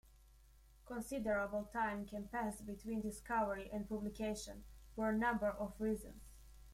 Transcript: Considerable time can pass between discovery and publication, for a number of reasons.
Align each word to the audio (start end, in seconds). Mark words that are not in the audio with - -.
Considerable 0.87 1.65
time 1.71 2.07
can 2.07 2.27
pass 2.27 2.59
between 2.59 3.01
discovery 3.01 3.69
and 3.71 3.87
publication, 3.87 4.63
for 4.95 5.09
a 5.09 5.15
number 5.15 5.51
of 5.51 5.75
reasons. 5.79 6.23